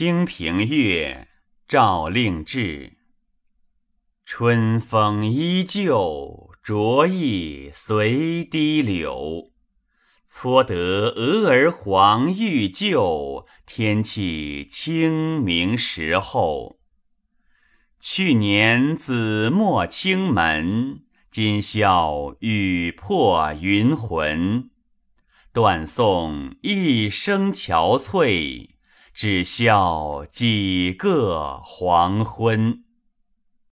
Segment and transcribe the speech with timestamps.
[0.00, 1.28] 清平乐，
[1.68, 2.94] 赵令志。
[4.24, 9.50] 春风依旧，着意随堤流。
[10.24, 16.78] 搓得鹅儿黄欲旧，天气清明时候。
[18.00, 24.70] 去年紫陌青门，今宵雨破云魂。
[25.52, 28.70] 断送一生憔悴，
[29.14, 32.89] 只笑几个黄昏。